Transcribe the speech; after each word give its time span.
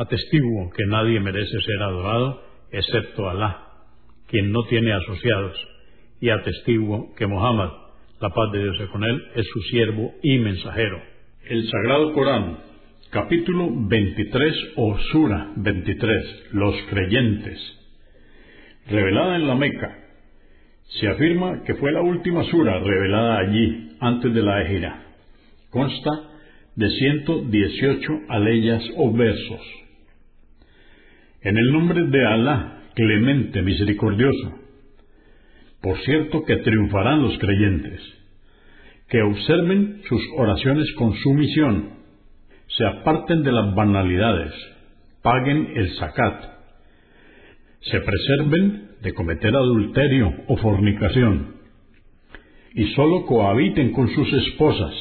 Atestiguo 0.00 0.70
que 0.70 0.86
nadie 0.86 1.20
merece 1.20 1.60
ser 1.60 1.82
adorado 1.82 2.42
excepto 2.72 3.28
Alá, 3.28 3.66
quien 4.28 4.50
no 4.50 4.62
tiene 4.64 4.94
asociados, 4.94 5.54
y 6.22 6.30
atestiguo 6.30 7.14
que 7.16 7.26
Mohammed, 7.26 7.68
la 8.18 8.30
paz 8.30 8.50
de 8.50 8.62
Dios 8.62 8.88
con 8.92 9.04
él, 9.04 9.22
es 9.34 9.46
su 9.52 9.60
siervo 9.64 10.14
y 10.22 10.38
mensajero. 10.38 11.02
El 11.44 11.68
Sagrado 11.68 12.14
Corán, 12.14 12.60
capítulo 13.10 13.68
23 13.74 14.72
o 14.76 14.98
Sura 15.12 15.52
23, 15.56 16.48
los 16.52 16.74
creyentes, 16.88 17.58
revelada 18.88 19.36
en 19.36 19.48
la 19.48 19.54
Meca. 19.54 19.98
Se 20.98 21.08
afirma 21.08 21.62
que 21.64 21.74
fue 21.74 21.92
la 21.92 22.00
última 22.00 22.42
sura 22.44 22.78
revelada 22.78 23.38
allí, 23.40 23.96
antes 24.00 24.32
de 24.32 24.42
la 24.42 24.62
Ejira. 24.62 25.02
Consta 25.68 26.10
de 26.74 26.88
118 26.88 28.12
aleyas 28.30 28.82
o 28.96 29.12
versos. 29.12 29.79
En 31.42 31.56
el 31.56 31.72
nombre 31.72 32.02
de 32.06 32.26
Alá, 32.26 32.82
clemente, 32.94 33.62
misericordioso. 33.62 34.58
Por 35.80 35.98
cierto 36.00 36.44
que 36.44 36.56
triunfarán 36.56 37.22
los 37.22 37.38
creyentes, 37.38 37.98
que 39.08 39.22
observen 39.22 40.02
sus 40.06 40.20
oraciones 40.36 40.92
con 40.98 41.14
sumisión, 41.14 41.94
se 42.76 42.84
aparten 42.86 43.42
de 43.42 43.52
las 43.52 43.74
banalidades, 43.74 44.52
paguen 45.22 45.72
el 45.76 45.90
zakat, 45.96 46.44
se 47.80 48.00
preserven 48.00 48.90
de 49.00 49.14
cometer 49.14 49.56
adulterio 49.56 50.34
o 50.46 50.58
fornicación, 50.58 51.54
y 52.74 52.84
sólo 52.92 53.24
cohabiten 53.24 53.92
con 53.92 54.10
sus 54.10 54.30
esposas 54.30 54.94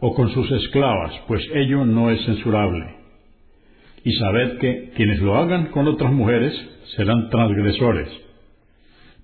o 0.00 0.14
con 0.14 0.28
sus 0.34 0.50
esclavas, 0.52 1.14
pues 1.26 1.42
ello 1.54 1.86
no 1.86 2.10
es 2.10 2.22
censurable 2.26 3.05
y 4.06 4.12
sabed 4.12 4.58
que 4.58 4.90
quienes 4.94 5.20
lo 5.20 5.34
hagan 5.34 5.72
con 5.72 5.88
otras 5.88 6.12
mujeres 6.12 6.54
serán 6.94 7.28
transgresores. 7.28 8.08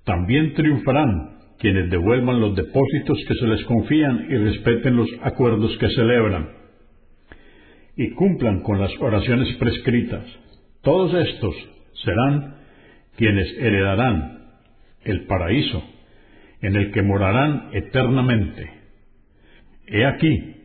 También 0.02 0.54
triunfarán 0.54 1.38
quienes 1.60 1.88
devuelvan 1.88 2.40
los 2.40 2.56
depósitos 2.56 3.16
que 3.28 3.34
se 3.34 3.46
les 3.46 3.64
confían 3.66 4.26
y 4.28 4.34
respeten 4.38 4.96
los 4.96 5.08
acuerdos 5.22 5.78
que 5.78 5.88
celebran, 5.90 6.48
y 7.96 8.10
cumplan 8.10 8.62
con 8.64 8.80
las 8.80 8.90
oraciones 8.98 9.54
prescritas. 9.54 10.24
Todos 10.82 11.14
estos 11.28 11.54
serán 12.02 12.56
quienes 13.16 13.56
heredarán 13.58 14.48
el 15.04 15.26
paraíso, 15.26 15.80
en 16.60 16.74
el 16.74 16.90
que 16.90 17.02
morarán 17.02 17.68
eternamente. 17.72 18.68
He 19.86 20.04
aquí 20.06 20.56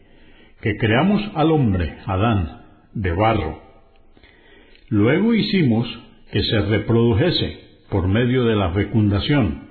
que 0.62 0.76
creamos 0.76 1.22
al 1.36 1.52
hombre, 1.52 1.98
Adán, 2.08 2.64
de 2.96 3.12
barro, 3.12 3.67
Luego 4.90 5.34
hicimos 5.34 5.86
que 6.32 6.42
se 6.44 6.62
reprodujese 6.62 7.60
por 7.90 8.08
medio 8.08 8.46
de 8.46 8.56
la 8.56 8.72
fecundación 8.72 9.68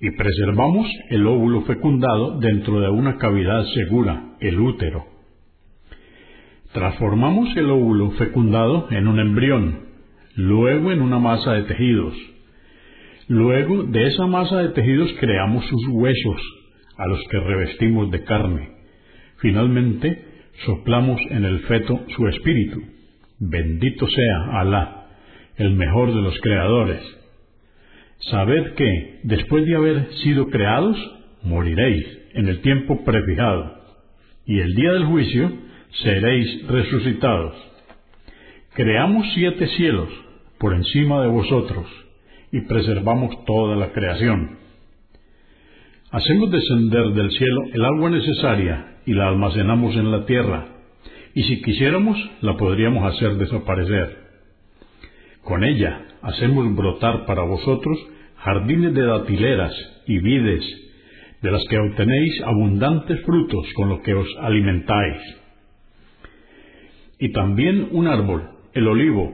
y 0.00 0.10
preservamos 0.16 0.88
el 1.10 1.24
óvulo 1.28 1.62
fecundado 1.62 2.40
dentro 2.40 2.80
de 2.80 2.88
una 2.88 3.18
cavidad 3.18 3.64
segura, 3.72 4.34
el 4.40 4.58
útero. 4.58 5.04
Transformamos 6.72 7.56
el 7.56 7.70
óvulo 7.70 8.10
fecundado 8.12 8.88
en 8.90 9.06
un 9.06 9.20
embrión, 9.20 9.78
luego 10.34 10.90
en 10.90 11.02
una 11.02 11.20
masa 11.20 11.52
de 11.52 11.62
tejidos. 11.62 12.14
Luego 13.28 13.84
de 13.84 14.08
esa 14.08 14.26
masa 14.26 14.58
de 14.58 14.70
tejidos 14.70 15.14
creamos 15.20 15.64
sus 15.66 15.86
huesos, 15.88 16.42
a 16.96 17.06
los 17.06 17.20
que 17.30 17.38
revestimos 17.38 18.10
de 18.10 18.24
carne. 18.24 18.70
Finalmente, 19.36 20.24
soplamos 20.66 21.20
en 21.30 21.44
el 21.44 21.60
feto 21.60 22.00
su 22.16 22.26
espíritu 22.26 22.82
Bendito 23.44 24.06
sea 24.06 24.60
Alá, 24.60 25.06
el 25.56 25.72
mejor 25.72 26.14
de 26.14 26.22
los 26.22 26.38
creadores. 26.38 27.00
Sabed 28.30 28.74
que, 28.74 29.18
después 29.24 29.66
de 29.66 29.74
haber 29.74 30.12
sido 30.22 30.48
creados, 30.48 30.96
moriréis 31.42 32.06
en 32.34 32.46
el 32.46 32.60
tiempo 32.60 33.04
prefijado, 33.04 33.80
y 34.46 34.60
el 34.60 34.72
día 34.76 34.92
del 34.92 35.06
juicio 35.06 35.50
seréis 36.04 36.68
resucitados. 36.68 37.56
Creamos 38.74 39.26
siete 39.34 39.66
cielos 39.76 40.08
por 40.60 40.74
encima 40.74 41.20
de 41.22 41.28
vosotros, 41.28 41.88
y 42.52 42.60
preservamos 42.60 43.44
toda 43.44 43.74
la 43.74 43.90
creación. 43.90 44.56
Hacemos 46.12 46.48
descender 46.48 47.06
del 47.06 47.32
cielo 47.32 47.62
el 47.72 47.84
agua 47.84 48.08
necesaria 48.08 48.98
y 49.04 49.14
la 49.14 49.26
almacenamos 49.26 49.96
en 49.96 50.12
la 50.12 50.26
tierra 50.26 50.71
y 51.34 51.42
si 51.44 51.62
quisiéramos 51.62 52.18
la 52.40 52.56
podríamos 52.56 53.12
hacer 53.12 53.34
desaparecer. 53.36 54.18
Con 55.42 55.64
ella 55.64 56.02
hacemos 56.22 56.74
brotar 56.74 57.26
para 57.26 57.42
vosotros 57.42 57.98
jardines 58.36 58.94
de 58.94 59.02
datileras 59.02 59.72
y 60.06 60.18
vides, 60.18 60.64
de 61.40 61.50
las 61.50 61.64
que 61.68 61.78
obtenéis 61.78 62.40
abundantes 62.42 63.20
frutos 63.22 63.66
con 63.74 63.88
los 63.88 64.00
que 64.00 64.14
os 64.14 64.28
alimentáis. 64.40 65.20
Y 67.18 67.32
también 67.32 67.88
un 67.92 68.06
árbol, 68.06 68.50
el 68.74 68.86
olivo, 68.86 69.32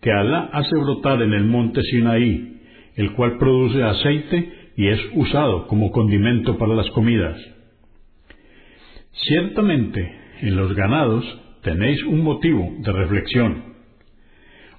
que 0.00 0.10
Alá 0.10 0.50
hace 0.52 0.76
brotar 0.76 1.22
en 1.22 1.32
el 1.32 1.44
monte 1.44 1.82
Sinaí, 1.82 2.60
el 2.96 3.12
cual 3.12 3.38
produce 3.38 3.82
aceite 3.82 4.52
y 4.76 4.88
es 4.88 5.00
usado 5.14 5.66
como 5.66 5.90
condimento 5.90 6.56
para 6.58 6.74
las 6.74 6.88
comidas. 6.90 7.36
Ciertamente, 9.12 10.14
en 10.40 10.56
los 10.56 10.74
ganados 10.74 11.24
tenéis 11.62 12.02
un 12.04 12.22
motivo 12.22 12.76
de 12.78 12.92
reflexión. 12.92 13.64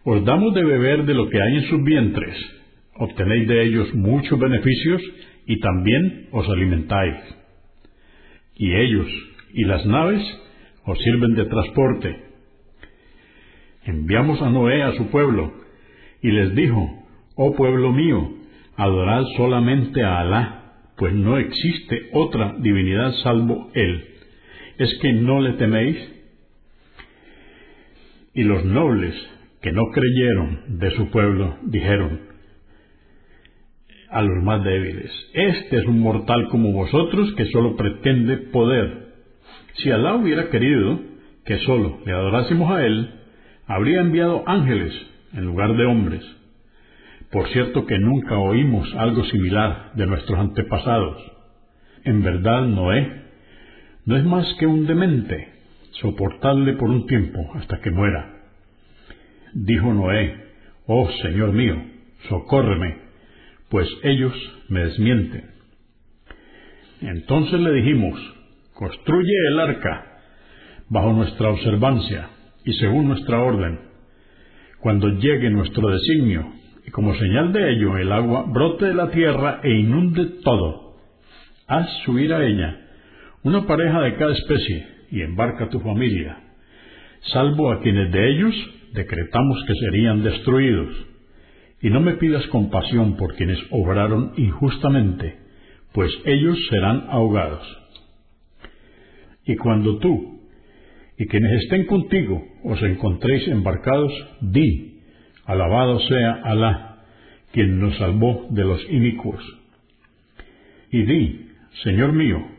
Os 0.04 0.24
damos 0.24 0.54
de 0.54 0.64
beber 0.64 1.06
de 1.06 1.14
lo 1.14 1.30
que 1.30 1.42
hay 1.42 1.58
en 1.58 1.70
sus 1.70 1.84
vientres, 1.84 2.36
obtenéis 2.96 3.48
de 3.48 3.64
ellos 3.64 3.94
muchos 3.94 4.40
beneficios 4.40 5.02
y 5.46 5.60
también 5.60 6.28
os 6.32 6.48
alimentáis. 6.48 7.16
Y 8.56 8.74
ellos 8.74 9.08
y 9.54 9.66
las 9.66 9.86
naves 9.86 10.22
os 10.86 10.98
sirven 11.00 11.36
de 11.36 11.46
transporte. 11.46 12.16
Enviamos 13.86 14.42
a 14.42 14.50
Noé 14.50 14.84
a 14.84 14.94
su 14.94 15.08
pueblo 15.10 15.54
y 16.22 16.32
les 16.32 16.56
dijo, 16.56 17.06
Oh 17.36 17.56
pueblo 17.56 17.92
mío, 17.92 18.32
adorad 18.76 19.24
solamente 19.38 20.04
a 20.04 20.20
Alá, 20.20 20.74
pues 20.98 21.14
no 21.14 21.38
existe 21.38 22.10
otra 22.14 22.56
divinidad 22.60 23.12
salvo 23.24 23.72
Él 23.74 24.09
¿Es 24.80 24.98
que 25.02 25.12
no 25.12 25.42
le 25.42 25.54
teméis? 25.54 25.98
Y 28.34 28.44
los 28.44 28.64
nobles 28.64 29.14
que 29.62 29.74
no 29.74 29.84
creyeron 29.92 30.80
de 30.80 30.92
su 30.92 31.12
pueblo 31.12 31.58
dijeron 31.64 32.22
a 34.10 34.22
los 34.22 34.42
más 34.42 34.64
débiles, 34.64 35.12
este 35.34 35.80
es 35.80 35.86
un 35.86 36.00
mortal 36.00 36.48
como 36.50 36.72
vosotros 36.72 37.34
que 37.34 37.46
solo 37.48 37.76
pretende 37.76 38.38
poder. 38.38 39.10
Si 39.74 39.92
Alá 39.92 40.16
hubiera 40.16 40.50
querido 40.50 41.02
que 41.44 41.60
solo 41.60 42.00
le 42.06 42.14
adorásemos 42.14 42.72
a 42.72 42.86
Él, 42.86 43.12
habría 43.68 44.00
enviado 44.00 44.44
ángeles 44.48 44.94
en 45.34 45.44
lugar 45.44 45.76
de 45.76 45.86
hombres. 45.86 46.24
Por 47.32 47.50
cierto 47.50 47.86
que 47.86 48.00
nunca 48.00 48.38
oímos 48.38 48.96
algo 48.96 49.26
similar 49.26 49.92
de 49.96 50.08
nuestros 50.08 50.40
antepasados. 50.40 51.22
En 52.06 52.24
verdad, 52.24 52.62
Noé 52.66 53.29
no 54.10 54.18
es 54.18 54.26
más 54.26 54.52
que 54.56 54.66
un 54.66 54.88
demente, 54.88 55.50
soportarle 56.02 56.74
por 56.74 56.90
un 56.90 57.06
tiempo 57.06 57.48
hasta 57.54 57.80
que 57.80 57.92
muera. 57.92 58.42
Dijo 59.54 59.94
Noé, 59.94 60.48
Oh 60.88 61.08
Señor 61.22 61.54
mío, 61.54 61.76
socórreme, 62.28 62.98
pues 63.70 63.88
ellos 64.02 64.34
me 64.68 64.86
desmienten. 64.86 65.52
Entonces 67.02 67.60
le 67.60 67.72
dijimos, 67.72 68.20
construye 68.74 69.32
el 69.52 69.60
arca 69.60 70.22
bajo 70.90 71.14
nuestra 71.14 71.52
observancia 71.52 72.30
y 72.66 72.74
según 72.74 73.10
nuestra 73.10 73.40
orden. 73.44 73.80
Cuando 74.80 75.10
llegue 75.20 75.52
nuestro 75.52 75.88
designio, 75.88 76.52
y 76.84 76.90
como 76.90 77.14
señal 77.14 77.54
de 77.54 77.74
ello 77.74 77.96
el 78.00 78.12
agua 78.12 78.46
brote 78.48 78.88
de 78.88 78.96
la 78.96 79.12
tierra 79.12 79.60
e 79.62 79.70
inunde 79.70 80.42
todo, 80.44 80.96
haz 81.68 81.88
subir 82.06 82.34
a 82.34 82.44
ella 82.44 82.89
una 83.44 83.66
pareja 83.66 84.02
de 84.02 84.16
cada 84.16 84.34
especie 84.34 84.88
y 85.12 85.22
embarca 85.22 85.70
tu 85.70 85.80
familia, 85.80 86.38
salvo 87.32 87.72
a 87.72 87.82
quienes 87.82 88.12
de 88.12 88.30
ellos 88.30 88.56
decretamos 88.94 89.64
que 89.68 89.74
serían 89.76 90.24
destruidos. 90.24 90.94
Y 91.82 91.90
no 91.90 92.02
me 92.02 92.16
pidas 92.16 92.46
compasión 92.48 93.16
por 93.16 93.36
quienes 93.36 93.58
obraron 93.70 94.34
injustamente, 94.36 95.38
pues 95.94 96.12
ellos 96.26 96.58
serán 96.70 97.06
ahogados. 97.10 97.66
Y 99.46 99.56
cuando 99.56 99.98
tú 100.00 100.42
y 101.18 101.26
quienes 101.28 101.64
estén 101.64 101.86
contigo 101.86 102.44
os 102.64 102.82
encontréis 102.82 103.48
embarcados, 103.48 104.12
di, 104.42 105.02
alabado 105.46 106.00
sea 106.02 106.42
Alá, 106.44 107.04
quien 107.52 107.80
nos 107.80 107.98
salvó 107.98 108.48
de 108.50 108.64
los 108.64 108.82
inicuos. 108.90 109.42
Y 110.92 111.04
di, 111.04 111.48
Señor 111.84 112.14
mío, 112.14 112.59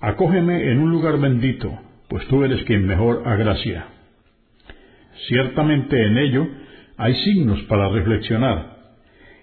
acógeme 0.00 0.70
en 0.70 0.78
un 0.78 0.90
lugar 0.90 1.18
bendito, 1.18 1.78
pues 2.08 2.26
tú 2.28 2.44
eres 2.44 2.62
quien 2.64 2.86
mejor 2.86 3.22
agracia. 3.26 3.86
Ciertamente 5.28 6.02
en 6.06 6.18
ello 6.18 6.48
hay 6.96 7.14
signos 7.24 7.62
para 7.64 7.88
reflexionar 7.88 8.78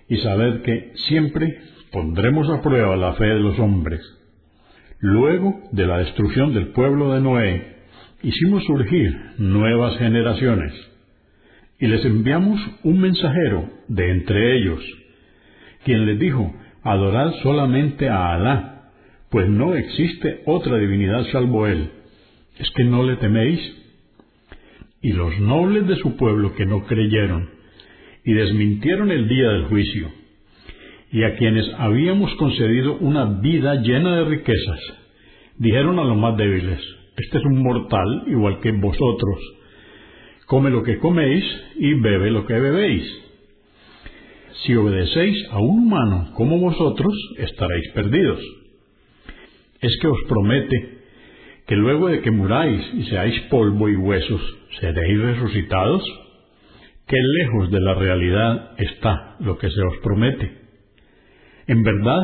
y 0.10 0.18
saber 0.18 0.62
que 0.64 0.92
siempre 1.08 1.60
pondremos 1.92 2.50
a 2.50 2.62
prueba 2.62 2.96
la 2.96 3.14
fe 3.14 3.26
de 3.26 3.40
los 3.40 3.58
hombres. 3.60 4.02
Luego 5.00 5.62
de 5.72 5.86
la 5.86 6.00
destrucción 6.00 6.54
del 6.54 6.70
pueblo 6.70 7.14
de 7.14 7.22
Noé, 7.22 7.78
hicimos 8.24 8.64
surgir 8.66 9.16
nuevas 9.38 9.98
generaciones 9.98 10.74
y 11.80 11.88
les 11.88 12.04
enviamos 12.06 12.60
un 12.84 13.00
mensajero 13.00 13.70
de 13.88 14.12
entre 14.12 14.58
ellos, 14.58 14.82
quien 15.84 16.06
les 16.06 16.20
dijo, 16.20 16.54
adorad 16.84 17.34
solamente 17.44 18.10
a 18.10 18.34
Alá, 18.34 18.77
pues 19.30 19.50
no 19.50 19.76
existe 19.76 20.42
otra 20.46 20.78
divinidad 20.78 21.26
salvo 21.32 21.68
Él. 21.68 21.90
¿Es 22.60 22.70
que 22.72 22.84
no 22.84 23.04
le 23.04 23.18
teméis? 23.18 23.60
Y 25.02 25.12
los 25.14 25.40
nobles 25.40 25.88
de 25.88 25.96
su 25.98 26.16
pueblo 26.16 26.56
que 26.56 26.66
no 26.66 26.86
creyeron 26.86 27.50
y 28.24 28.34
desmintieron 28.34 29.12
el 29.12 29.28
día 29.28 29.50
del 29.50 29.66
juicio, 29.66 30.12
y 31.12 31.24
a 31.24 31.36
quienes 31.36 31.66
habíamos 31.78 32.34
concedido 32.36 32.98
una 32.98 33.40
vida 33.40 33.76
llena 33.76 34.18
de 34.18 34.26
riquezas, 34.26 34.80
dijeron 35.58 35.98
a 36.00 36.04
los 36.04 36.18
más 36.18 36.36
débiles, 36.36 36.82
este 37.16 37.38
es 37.38 37.46
un 37.46 37.64
mortal 37.64 38.26
igual 38.28 38.60
que 38.60 38.72
vosotros, 38.72 39.40
come 40.46 40.70
lo 40.70 40.84
que 40.84 40.98
coméis 40.98 41.44
y 41.78 41.94
bebe 41.94 42.32
lo 42.32 42.46
que 42.46 42.60
bebéis. 42.60 43.06
Si 44.66 44.76
obedecéis 44.76 45.48
a 45.52 45.60
un 45.60 45.86
humano 45.86 46.32
como 46.34 46.60
vosotros, 46.60 47.14
estaréis 47.38 47.90
perdidos. 47.94 48.42
Es 49.88 49.98
que 50.02 50.08
os 50.08 50.20
promete 50.28 50.98
que 51.66 51.78
luego 51.78 52.10
de 52.10 52.20
que 52.20 52.30
muráis 52.30 52.82
y 52.94 53.04
seáis 53.04 53.40
polvo 53.50 53.88
y 53.88 53.96
huesos, 53.96 54.42
seréis 54.82 55.18
resucitados. 55.18 56.04
Qué 57.08 57.16
lejos 57.40 57.72
de 57.72 57.80
la 57.80 57.94
realidad 57.94 58.72
está 58.80 59.38
lo 59.40 59.58
que 59.58 59.70
se 59.70 59.82
os 59.82 59.98
promete. 60.04 60.52
En 61.68 61.84
verdad, 61.84 62.20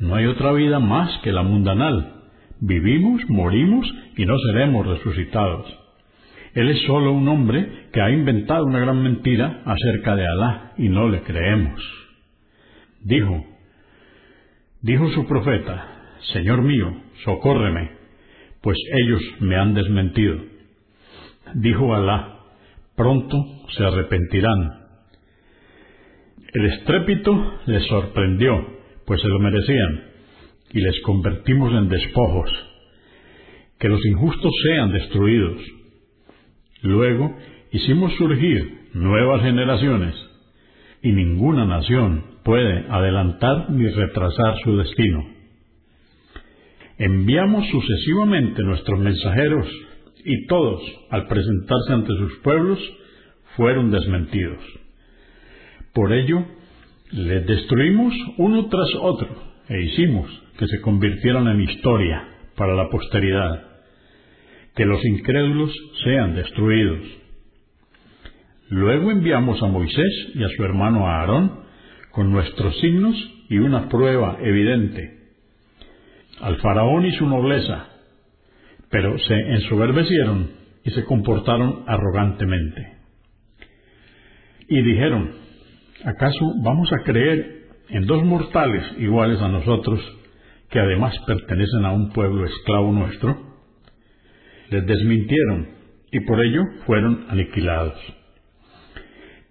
no 0.00 0.16
hay 0.16 0.26
otra 0.26 0.50
vida 0.54 0.80
más 0.80 1.20
que 1.22 1.30
la 1.30 1.44
mundanal. 1.44 2.24
Vivimos, 2.60 3.22
morimos 3.28 3.86
y 4.16 4.26
no 4.26 4.36
seremos 4.50 4.84
resucitados. 4.84 5.72
Él 6.54 6.68
es 6.68 6.82
solo 6.82 7.12
un 7.12 7.28
hombre 7.28 7.90
que 7.92 8.00
ha 8.00 8.10
inventado 8.10 8.64
una 8.64 8.80
gran 8.80 9.00
mentira 9.00 9.62
acerca 9.66 10.16
de 10.16 10.26
Alá 10.26 10.72
y 10.78 10.88
no 10.88 11.08
le 11.08 11.22
creemos. 11.22 11.80
Dijo, 13.02 13.44
dijo 14.82 15.10
su 15.10 15.28
profeta, 15.28 15.94
Señor 16.32 16.62
mío, 16.62 17.03
socórreme, 17.24 17.90
pues 18.62 18.78
ellos 19.04 19.22
me 19.40 19.56
han 19.56 19.74
desmentido. 19.74 20.36
Dijo 21.54 21.94
Alá, 21.94 22.40
pronto 22.96 23.36
se 23.76 23.84
arrepentirán. 23.84 24.84
El 26.52 26.66
estrépito 26.66 27.60
les 27.66 27.84
sorprendió, 27.86 28.66
pues 29.06 29.20
se 29.20 29.28
lo 29.28 29.38
merecían, 29.38 30.04
y 30.72 30.80
les 30.80 31.00
convertimos 31.02 31.72
en 31.72 31.88
despojos. 31.88 32.50
Que 33.78 33.88
los 33.88 34.04
injustos 34.06 34.52
sean 34.64 34.92
destruidos 34.92 35.60
Luego 36.84 37.34
hicimos 37.72 38.12
surgir 38.18 38.90
nuevas 38.92 39.40
generaciones 39.40 40.14
y 41.02 41.12
ninguna 41.12 41.64
nación 41.64 42.24
puede 42.44 42.84
adelantar 42.90 43.70
ni 43.70 43.88
retrasar 43.88 44.58
su 44.62 44.76
destino. 44.76 45.24
Enviamos 46.98 47.66
sucesivamente 47.70 48.62
nuestros 48.62 49.00
mensajeros 49.00 49.66
y 50.24 50.46
todos, 50.46 50.82
al 51.10 51.26
presentarse 51.26 51.92
ante 51.92 52.16
sus 52.16 52.38
pueblos, 52.38 52.78
fueron 53.56 53.90
desmentidos. 53.90 54.62
Por 55.92 56.12
ello, 56.12 56.44
les 57.10 57.46
destruimos 57.46 58.14
uno 58.38 58.68
tras 58.68 58.88
otro 59.00 59.28
e 59.68 59.82
hicimos 59.82 60.28
que 60.58 60.66
se 60.66 60.80
convirtieran 60.80 61.48
en 61.48 61.62
historia 61.62 62.28
para 62.56 62.74
la 62.74 62.88
posteridad 62.88 63.74
que 64.74 64.84
los 64.84 65.04
incrédulos 65.04 65.72
sean 66.02 66.34
destruidos. 66.34 67.00
Luego 68.70 69.10
enviamos 69.12 69.62
a 69.62 69.66
Moisés 69.66 70.32
y 70.34 70.42
a 70.42 70.48
su 70.48 70.64
hermano 70.64 71.06
Aarón 71.06 71.60
con 72.10 72.32
nuestros 72.32 72.78
signos 72.80 73.16
y 73.48 73.58
una 73.58 73.88
prueba 73.88 74.38
evidente. 74.42 75.13
Al 76.44 76.56
faraón 76.56 77.06
y 77.06 77.12
su 77.12 77.26
nobleza, 77.26 77.88
pero 78.90 79.18
se 79.18 79.34
ensoberbecieron 79.34 80.50
y 80.84 80.90
se 80.90 81.04
comportaron 81.04 81.84
arrogantemente. 81.86 82.98
Y 84.68 84.82
dijeron, 84.82 85.32
¿acaso 86.04 86.52
vamos 86.62 86.90
a 86.92 87.02
creer 87.04 87.64
en 87.88 88.06
dos 88.06 88.24
mortales 88.24 88.84
iguales 88.98 89.40
a 89.40 89.48
nosotros, 89.48 90.00
que 90.70 90.80
además 90.80 91.18
pertenecen 91.26 91.84
a 91.84 91.92
un 91.92 92.10
pueblo 92.10 92.44
esclavo 92.44 92.92
nuestro? 92.92 93.54
les 94.70 94.86
desmintieron 94.86 95.68
y 96.10 96.20
por 96.20 96.44
ello 96.44 96.62
fueron 96.86 97.26
aniquilados. 97.28 97.98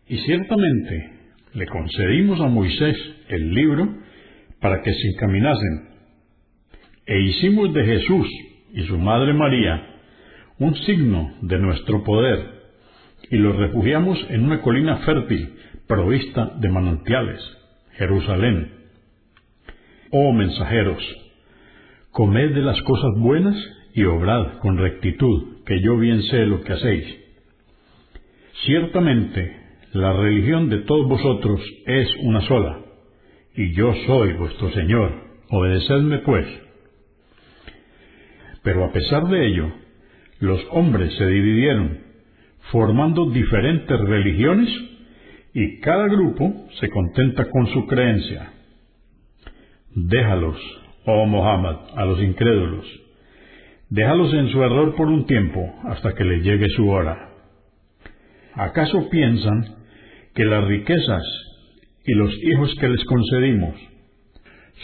Y 0.07 0.17
ciertamente 0.17 1.11
le 1.53 1.65
concedimos 1.67 2.39
a 2.41 2.47
Moisés 2.47 2.97
el 3.29 3.53
libro 3.53 3.87
para 4.59 4.81
que 4.81 4.93
se 4.93 5.07
encaminasen, 5.15 5.92
e 7.05 7.19
hicimos 7.19 7.73
de 7.73 7.85
Jesús 7.85 8.27
y 8.73 8.83
su 8.83 8.97
madre 8.97 9.33
María 9.33 9.89
un 10.59 10.75
signo 10.75 11.33
de 11.41 11.57
nuestro 11.59 12.03
poder, 12.03 12.63
y 13.29 13.37
los 13.37 13.55
refugiamos 13.55 14.19
en 14.29 14.45
una 14.45 14.61
colina 14.61 14.97
fértil 14.97 15.53
provista 15.87 16.53
de 16.57 16.69
manantiales, 16.69 17.41
Jerusalén. 17.93 18.71
Oh 20.11 20.31
mensajeros, 20.31 21.03
comed 22.11 22.53
de 22.53 22.61
las 22.61 22.81
cosas 22.83 23.11
buenas 23.17 23.55
y 23.93 24.03
obrad 24.05 24.59
con 24.59 24.77
rectitud, 24.77 25.63
que 25.65 25.81
yo 25.81 25.97
bien 25.97 26.21
sé 26.23 26.45
lo 26.45 26.61
que 26.61 26.73
hacéis. 26.73 27.05
Ciertamente, 28.65 29.57
la 29.93 30.13
religión 30.13 30.69
de 30.69 30.79
todos 30.79 31.07
vosotros 31.07 31.61
es 31.85 32.07
una 32.21 32.41
sola, 32.47 32.79
y 33.55 33.73
yo 33.73 33.93
soy 34.07 34.33
vuestro 34.33 34.71
Señor, 34.71 35.11
obedecedme 35.49 36.19
pues. 36.19 36.45
Pero 38.63 38.85
a 38.85 38.91
pesar 38.91 39.27
de 39.27 39.47
ello, 39.47 39.71
los 40.39 40.59
hombres 40.71 41.13
se 41.17 41.27
dividieron, 41.27 41.99
formando 42.71 43.29
diferentes 43.29 43.99
religiones, 43.99 44.69
y 45.53 45.79
cada 45.81 46.07
grupo 46.07 46.67
se 46.79 46.89
contenta 46.89 47.45
con 47.49 47.67
su 47.67 47.85
creencia. 47.85 48.51
Déjalos, 49.93 50.57
oh 51.05 51.25
Muhammad, 51.25 51.77
a 51.95 52.05
los 52.05 52.19
incrédulos 52.21 53.03
Déjalos 53.93 54.33
en 54.33 54.49
su 54.49 54.63
error 54.63 54.95
por 54.95 55.07
un 55.07 55.27
tiempo 55.27 55.71
hasta 55.83 56.15
que 56.15 56.23
les 56.23 56.43
llegue 56.43 56.67
su 56.69 56.89
hora. 56.89 57.29
¿Acaso 58.55 59.07
piensan 59.11 59.75
que 60.33 60.45
las 60.45 60.65
riquezas 60.65 61.23
y 62.03 62.15
los 62.15 62.33
hijos 62.43 62.73
que 62.79 62.89
les 62.89 63.05
concedimos 63.05 63.75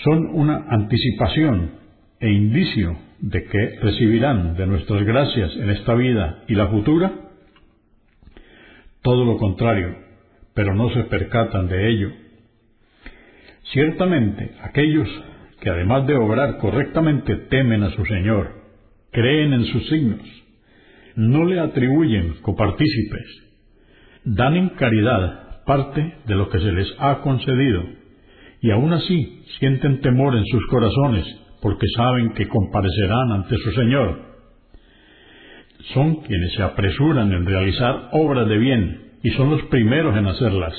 son 0.04 0.28
una 0.36 0.64
anticipación 0.70 1.72
e 2.20 2.30
indicio 2.30 2.98
de 3.22 3.44
que 3.44 3.80
recibirán 3.82 4.56
de 4.56 4.66
nuestras 4.66 5.04
gracias 5.04 5.56
en 5.58 5.70
esta 5.72 5.94
vida 5.94 6.44
y 6.48 6.56
la 6.56 6.68
futura? 6.68 7.12
Todo 9.02 9.26
lo 9.26 9.38
contrario, 9.38 9.96
pero 10.54 10.74
no 10.74 10.90
se 10.92 11.04
percatan 11.04 11.68
de 11.68 11.90
ello. 11.90 12.12
Ciertamente, 13.72 14.56
aquellos 14.62 15.08
que 15.62 15.70
además 15.70 16.08
de 16.08 16.16
obrar 16.16 16.58
correctamente 16.58 17.36
temen 17.50 17.84
a 17.84 17.92
su 17.92 18.06
Señor, 18.06 18.52
creen 19.12 19.54
en 19.54 19.66
sus 19.66 19.88
signos, 19.90 20.22
no 21.16 21.46
le 21.46 21.60
atribuyen 21.60 22.36
copartícipes, 22.42 23.44
dan 24.24 24.56
en 24.56 24.70
caridad 24.70 25.64
parte 25.66 26.16
de 26.26 26.36
lo 26.36 26.50
que 26.50 26.60
se 26.60 26.72
les 26.72 26.88
ha 27.00 27.22
concedido, 27.22 27.84
y 28.62 28.72
aún 28.72 28.94
así 28.94 29.44
sienten 29.60 30.02
temor 30.02 30.36
en 30.36 30.46
sus 30.46 30.66
corazones 30.68 31.26
porque 31.62 31.88
saben 31.96 32.34
que 32.34 32.48
comparecerán 32.48 33.32
ante 33.32 33.56
su 33.58 33.72
Señor. 33.72 34.30
Son 35.94 36.16
quienes 36.22 36.54
se 36.54 36.64
apresuran 36.64 37.32
en 37.32 37.46
realizar 37.46 38.10
obras 38.12 38.48
de 38.48 38.58
bien 38.58 39.02
y 39.24 39.30
son 39.32 39.50
los 39.50 39.64
primeros 39.64 40.16
en 40.18 40.28
hacerlas. 40.28 40.74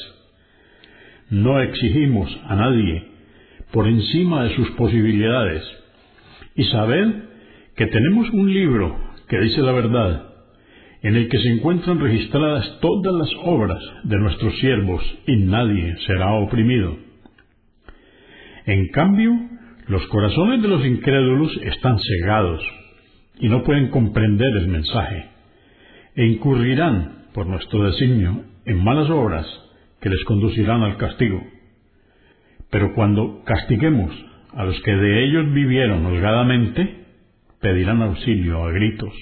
No 1.30 1.60
exigimos 1.60 2.28
a 2.46 2.56
nadie 2.56 3.04
por 3.72 3.86
encima 3.86 4.44
de 4.44 4.54
sus 4.56 4.70
posibilidades. 4.72 5.62
Y 6.56 6.64
sabed 6.64 7.06
que 7.76 7.86
tenemos 7.86 8.28
un 8.30 8.52
libro 8.52 8.98
que 9.28 9.38
dice 9.40 9.62
la 9.62 9.72
verdad, 9.72 10.26
en 11.02 11.16
el 11.16 11.28
que 11.28 11.38
se 11.38 11.48
encuentran 11.48 12.00
registradas 12.00 12.78
todas 12.80 13.14
las 13.14 13.30
obras 13.44 13.82
de 14.04 14.18
nuestros 14.18 14.58
siervos 14.58 15.02
y 15.26 15.36
nadie 15.36 15.96
será 16.06 16.32
oprimido. 16.34 16.98
En 18.66 18.88
cambio, 18.88 19.32
los 19.90 20.06
corazones 20.06 20.62
de 20.62 20.68
los 20.68 20.86
incrédulos 20.86 21.50
están 21.64 21.98
cegados 21.98 22.62
y 23.40 23.48
no 23.48 23.64
pueden 23.64 23.88
comprender 23.88 24.56
el 24.58 24.68
mensaje, 24.68 25.24
e 26.14 26.26
incurrirán, 26.26 27.26
por 27.34 27.48
nuestro 27.48 27.90
designio, 27.90 28.44
en 28.66 28.84
malas 28.84 29.10
obras 29.10 29.46
que 30.00 30.08
les 30.08 30.22
conducirán 30.26 30.82
al 30.82 30.96
castigo. 30.96 31.42
Pero 32.70 32.94
cuando 32.94 33.42
castiguemos 33.44 34.14
a 34.52 34.64
los 34.64 34.80
que 34.82 34.92
de 34.92 35.24
ellos 35.24 35.52
vivieron 35.52 36.06
holgadamente, 36.06 37.06
pedirán 37.60 38.00
auxilio 38.00 38.62
a 38.62 38.70
gritos. 38.70 39.14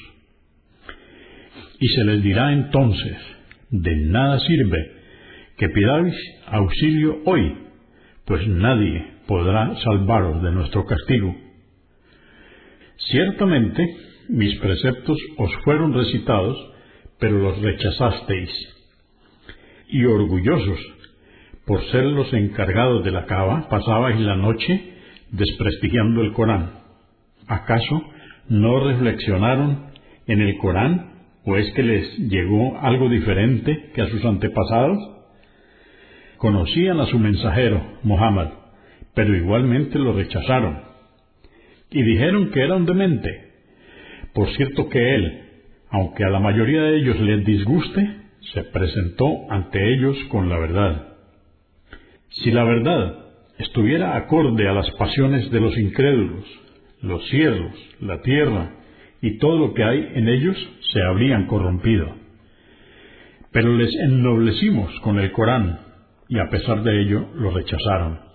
Y 1.80 1.88
se 1.88 2.04
les 2.04 2.22
dirá 2.22 2.52
entonces, 2.52 3.16
de 3.70 3.96
nada 3.96 4.38
sirve 4.40 4.92
que 5.56 5.70
pidáis 5.70 6.14
auxilio 6.46 7.22
hoy, 7.24 7.56
pues 8.26 8.46
nadie 8.46 9.17
podrá 9.28 9.76
salvaros 9.84 10.42
de 10.42 10.50
nuestro 10.50 10.86
castigo. 10.86 11.36
Ciertamente 12.96 13.96
mis 14.30 14.58
preceptos 14.58 15.16
os 15.36 15.54
fueron 15.64 15.92
recitados, 15.92 16.56
pero 17.20 17.38
los 17.38 17.60
rechazasteis. 17.60 18.50
Y 19.88 20.04
orgullosos 20.04 20.78
por 21.66 21.84
ser 21.90 22.04
los 22.04 22.32
encargados 22.32 23.04
de 23.04 23.10
la 23.10 23.26
cava, 23.26 23.68
pasabais 23.68 24.18
la 24.20 24.36
noche 24.36 24.94
desprestigiando 25.30 26.22
el 26.22 26.32
Corán. 26.32 26.70
¿Acaso 27.46 28.02
no 28.48 28.80
reflexionaron 28.80 29.90
en 30.26 30.40
el 30.40 30.56
Corán 30.56 31.12
o 31.44 31.56
es 31.56 31.70
que 31.74 31.82
les 31.82 32.18
llegó 32.18 32.78
algo 32.80 33.10
diferente 33.10 33.90
que 33.94 34.00
a 34.00 34.08
sus 34.08 34.24
antepasados? 34.24 34.98
Conocían 36.38 37.00
a 37.00 37.06
su 37.06 37.18
mensajero, 37.18 37.82
Muhammad, 38.02 38.48
pero 39.18 39.34
igualmente 39.34 39.98
lo 39.98 40.12
rechazaron. 40.12 40.78
Y 41.90 42.04
dijeron 42.04 42.52
que 42.52 42.60
era 42.60 42.76
un 42.76 42.86
demente. 42.86 43.50
Por 44.32 44.48
cierto 44.54 44.88
que 44.88 45.16
él, 45.16 45.42
aunque 45.90 46.22
a 46.22 46.30
la 46.30 46.38
mayoría 46.38 46.82
de 46.82 46.98
ellos 46.98 47.18
les 47.18 47.44
disguste, 47.44 48.16
se 48.52 48.62
presentó 48.62 49.26
ante 49.50 49.92
ellos 49.92 50.16
con 50.28 50.48
la 50.48 50.60
verdad. 50.60 51.16
Si 52.28 52.52
la 52.52 52.62
verdad 52.62 53.26
estuviera 53.58 54.16
acorde 54.16 54.68
a 54.68 54.72
las 54.72 54.88
pasiones 54.92 55.50
de 55.50 55.60
los 55.62 55.76
incrédulos, 55.76 56.44
los 57.02 57.28
cielos, 57.28 57.72
la 58.00 58.22
tierra 58.22 58.70
y 59.20 59.38
todo 59.38 59.58
lo 59.58 59.74
que 59.74 59.82
hay 59.82 60.12
en 60.14 60.28
ellos 60.28 60.56
se 60.92 61.02
habrían 61.02 61.46
corrompido. 61.46 62.06
Pero 63.50 63.76
les 63.76 63.92
ennoblecimos 63.96 65.00
con 65.00 65.18
el 65.18 65.32
Corán 65.32 65.80
y 66.28 66.38
a 66.38 66.48
pesar 66.50 66.84
de 66.84 67.00
ello 67.00 67.26
lo 67.34 67.50
rechazaron. 67.50 68.27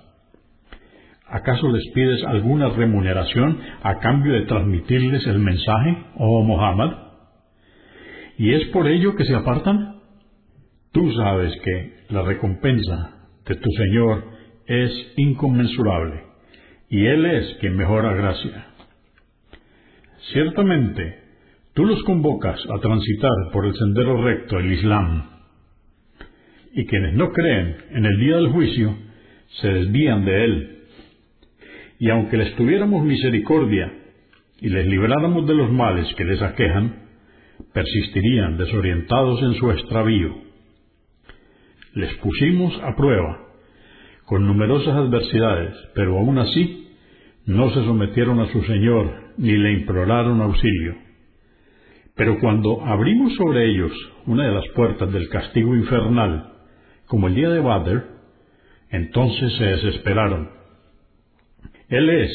¿Acaso 1.33 1.67
les 1.71 1.83
pides 1.95 2.23
alguna 2.25 2.69
remuneración 2.69 3.57
a 3.81 3.97
cambio 3.97 4.33
de 4.33 4.45
transmitirles 4.45 5.25
el 5.25 5.39
mensaje, 5.39 5.97
oh 6.17 6.43
Muhammad? 6.43 6.91
¿Y 8.37 8.53
es 8.53 8.65
por 8.65 8.87
ello 8.87 9.15
que 9.15 9.25
se 9.25 9.33
apartan? 9.33 9.95
Tú 10.91 11.11
sabes 11.13 11.51
que 11.63 11.93
la 12.09 12.21
recompensa 12.21 13.29
de 13.47 13.55
tu 13.55 13.67
Señor 13.71 14.25
es 14.67 15.13
inconmensurable, 15.17 16.21
y 16.87 17.03
Él 17.03 17.25
es 17.25 17.57
quien 17.59 17.77
mejora 17.77 18.13
gracia. 18.13 18.67
Ciertamente, 20.33 21.17
tú 21.73 21.83
los 21.83 22.03
convocas 22.03 22.59
a 22.69 22.79
transitar 22.79 23.51
por 23.51 23.65
el 23.65 23.73
sendero 23.73 24.21
recto, 24.21 24.59
el 24.59 24.71
Islam, 24.71 25.31
y 26.75 26.85
quienes 26.85 27.15
no 27.15 27.31
creen 27.31 27.75
en 27.89 28.05
el 28.05 28.19
día 28.19 28.35
del 28.35 28.49
juicio 28.49 28.95
se 29.61 29.67
desvían 29.69 30.25
de 30.25 30.45
él. 30.45 30.82
Y 32.03 32.09
aunque 32.09 32.37
les 32.37 32.53
tuviéramos 32.55 33.03
misericordia 33.05 33.91
y 34.59 34.69
les 34.69 34.85
libráramos 34.87 35.47
de 35.47 35.55
los 35.55 35.71
males 35.71 36.13
que 36.15 36.25
les 36.25 36.41
aquejan, 36.41 37.07
persistirían 37.73 38.57
desorientados 38.57 39.41
en 39.41 39.53
su 39.53 39.71
extravío 39.71 40.43
les 41.93 42.13
pusimos 42.15 42.73
a 42.81 42.95
prueba 42.95 43.39
con 44.25 44.47
numerosas 44.47 44.95
adversidades, 44.95 45.75
pero 45.93 46.17
aún 46.17 46.39
así 46.39 46.87
no 47.45 47.69
se 47.69 47.83
sometieron 47.83 48.39
a 48.39 48.51
su 48.51 48.63
Señor 48.63 49.33
ni 49.37 49.51
le 49.51 49.73
imploraron 49.73 50.41
auxilio. 50.41 50.95
Pero 52.15 52.39
cuando 52.39 52.83
abrimos 52.83 53.35
sobre 53.35 53.69
ellos 53.69 53.91
una 54.25 54.45
de 54.45 54.53
las 54.53 54.67
puertas 54.69 55.11
del 55.11 55.29
castigo 55.29 55.75
infernal, 55.75 56.51
como 57.05 57.27
el 57.27 57.35
día 57.35 57.49
de 57.49 57.59
Badr, 57.59 58.03
entonces 58.89 59.53
se 59.57 59.65
desesperaron. 59.65 60.62
Él 61.93 62.09
es 62.09 62.31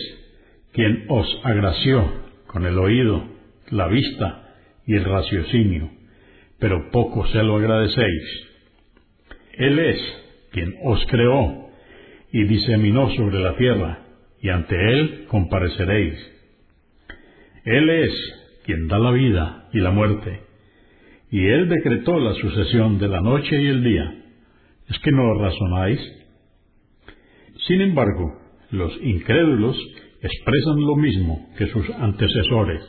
quien 0.72 1.06
os 1.08 1.26
agració 1.42 2.08
con 2.46 2.64
el 2.64 2.78
oído, 2.78 3.24
la 3.70 3.88
vista 3.88 4.54
y 4.86 4.94
el 4.94 5.04
raciocinio, 5.04 5.90
pero 6.60 6.92
poco 6.92 7.26
se 7.26 7.42
lo 7.42 7.56
agradecéis. 7.56 8.22
Él 9.54 9.80
es 9.80 10.00
quien 10.52 10.76
os 10.84 11.04
creó 11.06 11.70
y 12.30 12.44
diseminó 12.44 13.10
sobre 13.16 13.40
la 13.40 13.56
tierra, 13.56 13.98
y 14.40 14.48
ante 14.50 14.76
Él 14.76 15.24
compareceréis. 15.26 16.14
Él 17.64 17.90
es 17.90 18.12
quien 18.64 18.86
da 18.86 19.00
la 19.00 19.10
vida 19.10 19.68
y 19.72 19.80
la 19.80 19.90
muerte, 19.90 20.40
y 21.32 21.44
Él 21.48 21.68
decretó 21.68 22.20
la 22.20 22.34
sucesión 22.34 23.00
de 23.00 23.08
la 23.08 23.20
noche 23.20 23.60
y 23.60 23.66
el 23.66 23.82
día. 23.82 24.14
¿Es 24.88 25.00
que 25.00 25.10
no 25.10 25.34
razonáis? 25.34 25.98
Sin 27.66 27.80
embargo, 27.80 28.47
los 28.70 28.92
incrédulos 29.02 29.76
expresan 30.20 30.80
lo 30.80 30.96
mismo 30.96 31.48
que 31.56 31.66
sus 31.68 31.88
antecesores. 31.90 32.82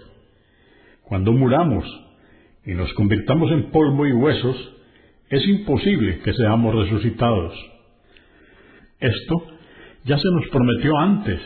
Cuando 1.03 1.31
muramos 1.31 1.85
y 2.65 2.73
nos 2.73 2.93
convirtamos 2.93 3.51
en 3.51 3.71
polvo 3.71 4.05
y 4.05 4.11
huesos, 4.11 4.73
es 5.29 5.47
imposible 5.47 6.19
que 6.19 6.33
seamos 6.33 6.75
resucitados. 6.75 7.53
Esto 8.99 9.43
ya 10.05 10.17
se 10.17 10.29
nos 10.31 10.47
prometió 10.49 10.97
antes 10.97 11.39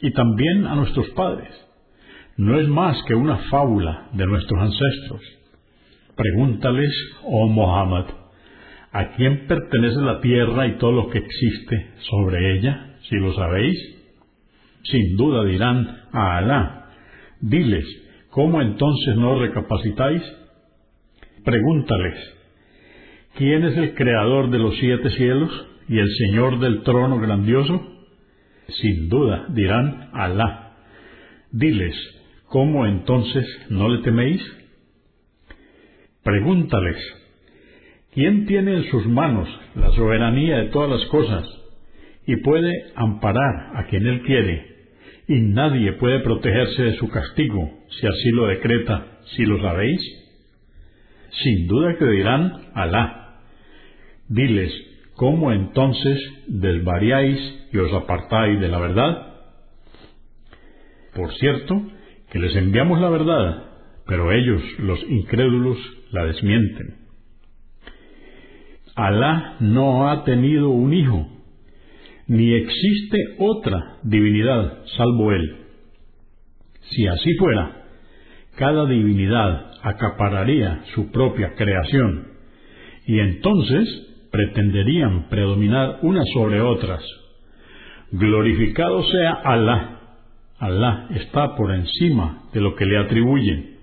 y 0.00 0.12
también 0.12 0.66
a 0.66 0.74
nuestros 0.74 1.08
padres. 1.10 1.50
No 2.36 2.58
es 2.58 2.66
más 2.68 2.96
que 3.06 3.14
una 3.14 3.36
fábula 3.50 4.08
de 4.12 4.26
nuestros 4.26 4.60
ancestros. 4.60 5.20
Pregúntales, 6.16 6.92
oh 7.24 7.48
Mohammed, 7.48 8.06
¿a 8.92 9.12
quién 9.16 9.46
pertenece 9.46 10.00
la 10.00 10.20
tierra 10.20 10.66
y 10.66 10.78
todo 10.78 10.92
lo 10.92 11.10
que 11.10 11.18
existe 11.18 11.94
sobre 12.10 12.58
ella, 12.58 12.89
si 13.08 13.16
lo 13.16 13.34
sabéis? 13.34 13.78
Sin 14.84 15.16
duda 15.16 15.44
dirán 15.44 16.04
a 16.12 16.38
Alá. 16.38 16.90
Diles, 17.40 17.86
¿cómo 18.30 18.60
entonces 18.60 19.16
no 19.16 19.38
recapacitáis? 19.38 20.22
Pregúntales, 21.44 22.40
¿Quién 23.36 23.64
es 23.64 23.76
el 23.76 23.94
creador 23.94 24.50
de 24.50 24.58
los 24.58 24.76
siete 24.76 25.08
cielos 25.10 25.50
y 25.88 25.98
el 25.98 26.08
Señor 26.08 26.58
del 26.58 26.82
trono 26.82 27.18
grandioso? 27.18 27.80
Sin 28.68 29.08
duda 29.08 29.46
dirán 29.50 30.10
Alá. 30.12 30.74
Diles, 31.52 31.96
¿cómo 32.46 32.86
entonces 32.86 33.46
no 33.70 33.88
le 33.88 34.02
teméis? 34.02 34.42
Pregúntales, 36.22 36.96
¿quién 38.12 38.46
tiene 38.46 38.76
en 38.76 38.90
sus 38.90 39.06
manos 39.06 39.48
la 39.74 39.90
soberanía 39.92 40.58
de 40.58 40.68
todas 40.68 40.90
las 40.90 41.08
cosas 41.08 41.48
y 42.26 42.36
puede 42.36 42.92
amparar 42.94 43.76
a 43.76 43.86
quien 43.86 44.06
él 44.06 44.22
quiere? 44.22 44.70
Y 45.28 45.40
nadie 45.40 45.92
puede 45.94 46.20
protegerse 46.20 46.82
de 46.82 46.96
su 46.96 47.08
castigo 47.08 47.70
si 47.88 48.06
así 48.06 48.30
lo 48.32 48.46
decreta, 48.46 49.18
si 49.36 49.44
lo 49.44 49.60
sabéis. 49.60 50.00
Sin 51.42 51.66
duda 51.66 51.96
que 51.98 52.04
dirán 52.04 52.52
Alá. 52.74 53.40
Diles, 54.28 54.72
¿cómo 55.14 55.52
entonces 55.52 56.18
desvariáis 56.46 57.68
y 57.72 57.78
os 57.78 57.92
apartáis 57.92 58.60
de 58.60 58.68
la 58.68 58.78
verdad? 58.78 59.26
Por 61.14 61.32
cierto, 61.34 61.82
que 62.30 62.38
les 62.38 62.54
enviamos 62.54 63.00
la 63.00 63.10
verdad, 63.10 63.64
pero 64.06 64.32
ellos, 64.32 64.62
los 64.78 65.02
incrédulos, 65.08 65.78
la 66.12 66.24
desmienten. 66.26 66.94
Alá 68.94 69.56
no 69.60 70.08
ha 70.08 70.24
tenido 70.24 70.70
un 70.70 70.92
hijo, 70.92 71.28
ni 72.30 72.54
existe 72.54 73.18
otra 73.40 73.96
divinidad 74.04 74.84
salvo 74.96 75.32
Él. 75.32 75.66
Si 76.90 77.04
así 77.04 77.34
fuera, 77.34 77.86
cada 78.56 78.86
divinidad 78.86 79.72
acapararía 79.82 80.84
su 80.94 81.10
propia 81.10 81.54
creación, 81.56 82.28
y 83.04 83.18
entonces 83.18 84.28
pretenderían 84.30 85.28
predominar 85.28 85.98
unas 86.02 86.24
sobre 86.32 86.60
otras. 86.60 87.02
Glorificado 88.12 89.02
sea 89.10 89.32
Alá. 89.32 90.00
Alá 90.60 91.08
está 91.10 91.56
por 91.56 91.74
encima 91.74 92.44
de 92.52 92.60
lo 92.60 92.76
que 92.76 92.84
le 92.84 92.98
atribuyen. 92.98 93.76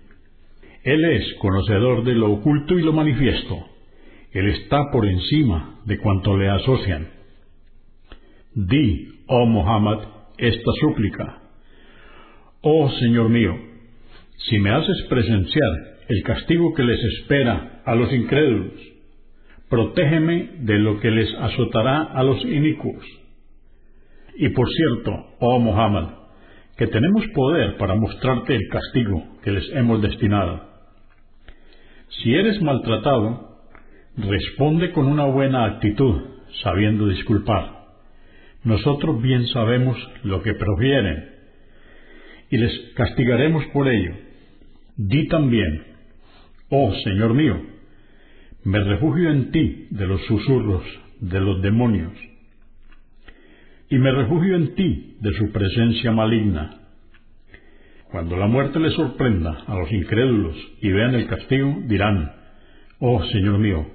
Él 0.86 1.04
es 1.04 1.34
conocedor 1.42 2.06
de 2.06 2.16
lo 2.16 2.32
oculto 2.32 2.80
y 2.80 2.82
lo 2.82 2.94
manifiesto. 2.94 3.58
Él 4.32 4.48
está 4.48 4.89
por 4.94 5.06
encima 5.06 5.82
de 5.84 5.98
cuanto 5.98 6.38
le 6.38 6.48
asocian. 6.48 7.16
Di, 8.58 9.08
oh 9.28 9.46
Muhammad, 9.46 10.00
esta 10.36 10.72
súplica. 10.82 11.44
Oh 12.62 12.90
Señor 12.90 13.30
mío, 13.30 13.56
si 14.50 14.58
me 14.58 14.72
haces 14.72 15.06
presenciar 15.08 15.70
el 16.10 16.24
castigo 16.24 16.74
que 16.74 16.82
les 16.82 17.00
espera 17.04 17.84
a 17.86 17.94
los 17.94 18.12
incrédulos, 18.12 18.74
protégeme 19.70 20.54
de 20.62 20.80
lo 20.80 21.00
que 21.00 21.12
les 21.12 21.32
azotará 21.36 22.02
a 22.02 22.24
los 22.24 22.44
inicuos. 22.46 23.06
Y 24.38 24.50
por 24.50 24.68
cierto, 24.68 25.12
oh 25.38 25.60
Muhammad, 25.60 26.10
que 26.78 26.88
tenemos 26.88 27.28
poder 27.36 27.78
para 27.78 27.94
mostrarte 27.94 28.56
el 28.56 28.68
castigo 28.70 29.38
que 29.44 29.52
les 29.52 29.70
hemos 29.74 30.02
destinado. 30.02 30.68
Si 32.10 32.34
eres 32.34 32.60
maltratado, 32.64 33.60
responde 34.18 34.94
con 34.94 35.06
una 35.06 35.26
buena 35.26 35.66
actitud, 35.66 36.24
sabiendo 36.64 37.08
disculpar. 37.08 37.76
Nosotros 38.67 39.21
bien 39.21 39.47
sabemos 39.47 39.97
lo 40.24 40.43
que 40.43 40.53
profieren, 40.53 41.29
y 42.50 42.57
les 42.57 42.77
castigaremos 42.95 43.65
por 43.67 43.88
ello. 43.88 44.13
Di 44.97 45.25
también, 45.29 45.83
oh 46.69 46.93
Señor 47.05 47.33
mío, 47.33 47.62
me 48.65 48.83
refugio 48.83 49.31
en 49.31 49.51
ti 49.51 49.88
de 49.91 50.05
los 50.05 50.21
susurros 50.25 50.83
de 51.21 51.39
los 51.39 51.62
demonios, 51.62 52.12
y 53.89 53.97
me 54.00 54.12
refugio 54.12 54.57
en 54.57 54.75
ti 54.75 55.15
de 55.21 55.31
su 55.31 55.50
presencia 55.53 56.12
maligna. 56.12 56.81
Cuando 58.12 58.36
la 58.36 58.47
muerte 58.47 58.81
les 58.81 58.95
sorprenda 58.95 59.63
a 59.65 59.75
los 59.75 59.89
incrédulos 59.93 60.57
y 60.81 60.91
vean 60.91 61.15
el 61.15 61.27
castigo, 61.27 61.74
dirán, 61.86 62.33
Oh 63.00 63.24
Señor 63.31 63.59
mío, 63.59 63.88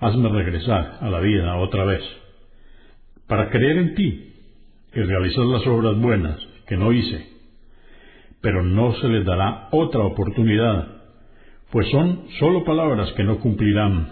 hazme 0.00 0.30
regresar 0.30 1.00
a 1.02 1.10
la 1.10 1.20
vida 1.20 1.54
otra 1.56 1.84
vez, 1.84 2.02
para 3.26 3.50
creer 3.50 3.78
en 3.78 3.94
ti 3.94 4.32
y 4.94 5.00
realizar 5.00 5.44
las 5.46 5.66
obras 5.66 5.98
buenas 5.98 6.38
que 6.66 6.76
no 6.76 6.92
hice. 6.92 7.26
Pero 8.40 8.62
no 8.62 8.94
se 8.94 9.08
les 9.08 9.24
dará 9.24 9.68
otra 9.72 10.00
oportunidad, 10.00 10.86
pues 11.70 11.88
son 11.90 12.26
sólo 12.38 12.64
palabras 12.64 13.12
que 13.12 13.24
no 13.24 13.38
cumplirán 13.38 14.08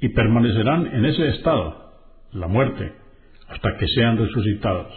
y 0.00 0.08
permanecerán 0.10 0.86
en 0.94 1.04
ese 1.04 1.28
estado, 1.28 1.92
la 2.32 2.46
muerte, 2.46 2.92
hasta 3.48 3.76
que 3.78 3.86
sean 3.88 4.18
resucitados. 4.18 4.92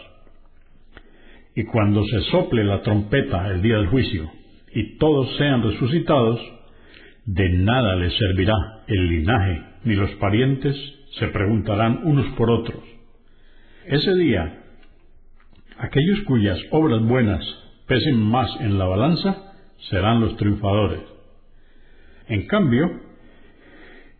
Y 1.56 1.64
cuando 1.64 2.04
se 2.04 2.20
sople 2.30 2.64
la 2.64 2.82
trompeta 2.82 3.48
el 3.48 3.62
día 3.62 3.76
del 3.76 3.88
juicio 3.88 4.30
y 4.72 4.98
todos 4.98 5.36
sean 5.36 5.62
resucitados, 5.62 6.40
de 7.26 7.48
nada 7.48 7.96
les 7.96 8.12
servirá 8.16 8.54
el 8.86 9.08
linaje 9.08 9.62
ni 9.84 9.94
los 9.94 10.10
parientes 10.12 10.76
se 11.18 11.28
preguntarán 11.28 12.00
unos 12.04 12.26
por 12.36 12.50
otros. 12.50 12.93
Ese 13.86 14.14
día, 14.14 14.62
aquellos 15.76 16.22
cuyas 16.26 16.58
obras 16.70 17.02
buenas 17.02 17.44
pesen 17.86 18.18
más 18.18 18.48
en 18.60 18.78
la 18.78 18.86
balanza 18.86 19.52
serán 19.90 20.22
los 20.22 20.38
triunfadores. 20.38 21.00
En 22.28 22.46
cambio, 22.46 22.90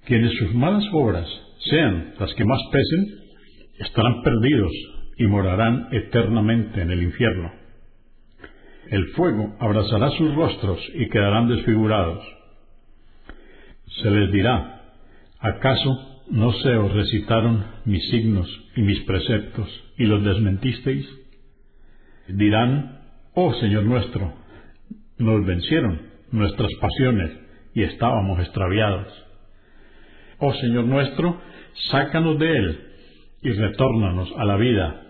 quienes 0.04 0.36
sus 0.36 0.54
malas 0.54 0.84
obras 0.92 1.26
sean 1.70 2.12
las 2.20 2.34
que 2.34 2.44
más 2.44 2.60
pesen, 2.70 3.06
estarán 3.78 4.22
perdidos 4.22 4.72
y 5.16 5.26
morarán 5.28 5.88
eternamente 5.92 6.82
en 6.82 6.90
el 6.90 7.02
infierno. 7.02 7.50
El 8.90 9.06
fuego 9.12 9.56
abrazará 9.60 10.10
sus 10.10 10.34
rostros 10.34 10.78
y 10.92 11.08
quedarán 11.08 11.48
desfigurados. 11.48 12.22
Se 14.02 14.10
les 14.10 14.30
dirá, 14.30 14.82
¿acaso 15.40 16.13
no 16.30 16.52
se 16.52 16.76
os 16.76 16.92
recitaron 16.92 17.64
mis 17.84 18.08
signos 18.10 18.48
y 18.76 18.82
mis 18.82 19.00
preceptos 19.00 19.68
y 19.98 20.04
los 20.04 20.24
desmentisteis? 20.24 21.06
Dirán, 22.28 23.00
oh 23.34 23.52
Señor 23.54 23.84
nuestro, 23.84 24.32
nos 25.18 25.44
vencieron 25.46 26.00
nuestras 26.30 26.70
pasiones 26.80 27.30
y 27.74 27.82
estábamos 27.82 28.40
extraviados. 28.40 29.08
Oh 30.38 30.54
Señor 30.54 30.84
nuestro, 30.84 31.40
sácanos 31.90 32.38
de 32.38 32.56
él 32.56 32.80
y 33.42 33.50
retórnanos 33.50 34.32
a 34.36 34.44
la 34.44 34.56
vida. 34.56 35.02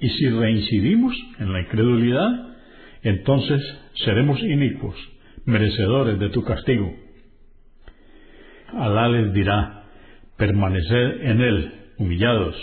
Y 0.00 0.08
si 0.08 0.28
reincidimos 0.30 1.14
en 1.38 1.52
la 1.52 1.60
incredulidad, 1.60 2.56
entonces 3.02 3.60
seremos 4.04 4.40
inicuos, 4.40 4.96
merecedores 5.44 6.18
de 6.18 6.30
tu 6.30 6.42
castigo. 6.42 6.92
Alá 8.72 9.08
les 9.08 9.32
dirá, 9.34 9.81
permaneced 10.42 11.22
en 11.22 11.40
él, 11.40 11.72
humillados, 11.98 12.56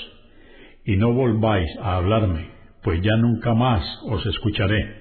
y 0.84 0.98
no 0.98 1.14
volváis 1.14 1.70
a 1.82 1.96
hablarme, 1.96 2.50
pues 2.84 3.02
ya 3.02 3.16
nunca 3.16 3.54
más 3.54 3.82
os 4.04 4.26
escucharé. 4.26 4.96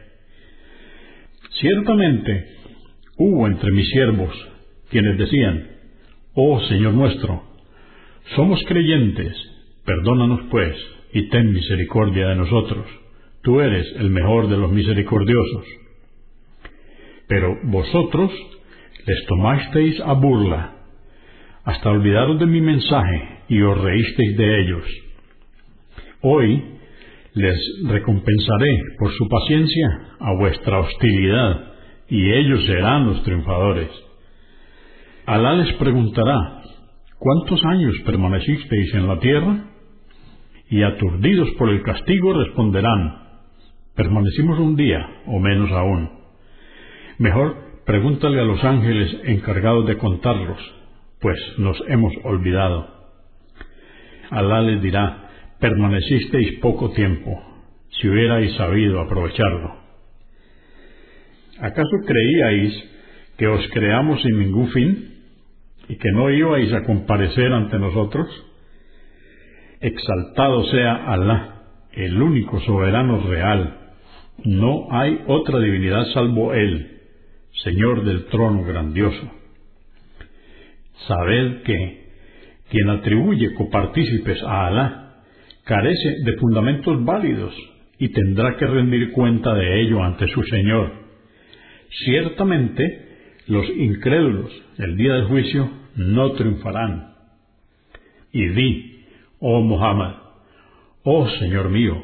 Ciertamente 1.61 2.55
hubo 3.17 3.49
entre 3.49 3.73
mis 3.73 3.91
siervos 3.91 4.33
quienes 4.91 5.19
decían, 5.19 5.67
Oh 6.35 6.61
Señor 6.69 6.95
nuestro, 6.95 7.43
somos 8.37 8.63
creyentes, 8.69 9.35
Perdónanos 9.85 10.43
pues, 10.49 10.77
y 11.13 11.31
ten 11.31 11.53
misericordia 11.53 12.29
de 12.29 12.37
nosotros. 12.37 12.87
Tú 13.43 13.61
eres 13.61 13.93
el 13.97 14.11
mejor 14.11 14.49
de 14.49 14.57
los 14.57 14.71
misericordiosos. 14.71 15.65
Pero 17.27 17.59
vosotros 17.65 18.31
les 19.05 19.27
tomasteis 19.27 19.99
a 20.01 20.13
burla, 20.13 20.78
hasta 21.69 21.91
olvidaros 21.91 22.39
de 22.39 22.47
mi 22.47 22.63
mensaje 22.63 23.43
y 23.51 23.61
os 23.61 23.79
reísteis 23.79 24.37
de 24.39 24.61
ellos. 24.61 24.85
Hoy 26.23 26.65
les 27.35 27.59
recompensaré 27.85 28.83
por 28.99 29.13
su 29.13 29.29
paciencia 29.29 29.89
a 30.19 30.33
vuestra 30.39 30.81
hostilidad, 30.81 31.75
y 32.09 32.33
ellos 32.33 32.65
serán 32.65 33.07
los 33.09 33.23
triunfadores. 33.23 33.91
Alá 35.27 35.57
les 35.57 35.75
preguntará, 35.75 36.63
¿cuántos 37.19 37.63
años 37.67 37.95
permanecisteis 38.07 38.95
en 38.95 39.07
la 39.07 39.19
tierra? 39.21 39.65
y 40.71 40.83
aturdidos 40.83 41.49
por 41.59 41.71
el 41.71 41.83
castigo 41.83 42.35
responderán, 42.35 43.23
permanecimos 43.95 44.59
un 44.59 44.77
día 44.77 44.99
o 45.27 45.39
menos 45.39 45.71
aún. 45.73 46.11
Mejor 47.17 47.57
pregúntale 47.87 48.39
a 48.39 48.45
los 48.45 48.63
ángeles 48.63 49.19
encargados 49.25 49.87
de 49.87 49.97
contarlos, 49.97 50.78
pues 51.21 51.39
nos 51.59 51.77
hemos 51.89 52.13
olvidado. 52.25 52.87
Alá 54.31 54.61
les 54.63 54.83
dirá, 54.83 55.31
permanecisteis 55.59 56.59
poco 56.61 56.91
tiempo, 56.91 57.43
si 57.91 58.09
hubierais 58.09 58.55
sabido 58.55 59.01
aprovecharlo. 59.01 59.75
¿Acaso 61.61 61.97
creíais 62.07 62.85
que 63.37 63.49
os 63.49 63.67
creamos 63.71 64.23
sin 64.23 64.39
ningún 64.39 64.69
fin 64.69 65.15
y 65.89 65.97
que 65.97 66.11
no 66.13 66.31
ibais 66.31 66.73
a 66.73 66.85
comparecer 66.85 67.53
ante 67.53 67.79
nosotros? 67.79 68.29
Exaltado 69.81 70.65
sea 70.65 71.13
Alá, 71.13 71.63
el 71.93 72.21
único 72.21 72.61
soberano 72.61 73.21
real. 73.29 73.75
No 74.45 74.87
hay 74.93 75.21
otra 75.27 75.59
divinidad 75.59 76.05
salvo 76.13 76.53
Él, 76.53 77.01
Señor 77.65 78.05
del 78.05 78.27
trono 78.27 78.63
grandioso. 78.63 79.38
Sabed 81.07 81.63
que 81.63 82.09
quien 82.71 82.91
atribuye 82.91 83.55
copartícipes 83.55 84.43
a 84.43 84.67
Alá 84.67 85.23
carece 85.65 86.17
de 86.25 86.37
fundamentos 86.39 87.05
válidos 87.05 87.55
y 87.99 88.09
tendrá 88.09 88.57
que 88.57 88.67
rendir 88.67 89.13
cuenta 89.13 89.55
de 89.55 89.81
ello 89.83 90.03
ante 90.03 90.29
su 90.29 90.43
Señor. 90.45 90.93
Ciertamente, 92.05 93.09
los 93.47 93.69
incrédulos 93.71 94.51
el 94.79 94.97
día 94.97 95.15
del 95.15 95.25
juicio 95.27 95.71
no 95.97 96.33
triunfarán. 96.33 97.15
Y 98.33 98.49
di, 98.49 99.05
Oh 99.41 99.61
Muhammad, 99.61 100.15
oh 101.05 101.29
Señor 101.39 101.71
mío, 101.71 102.03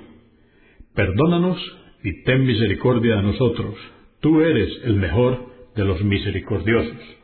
perdónanos 0.95 1.59
y 2.03 2.23
ten 2.25 2.45
misericordia 2.45 3.17
de 3.17 3.23
nosotros. 3.23 3.75
Tú 4.21 4.41
eres 4.41 4.69
el 4.85 4.97
mejor 4.97 5.53
de 5.75 5.85
los 5.85 6.03
misericordiosos. 6.03 7.24